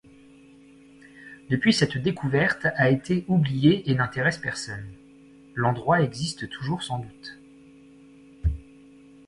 [1.51, 4.91] Depuis cette découverte a été oubliée et n’intéresse personne...
[5.53, 7.37] l'endroit existe toujours sans doute...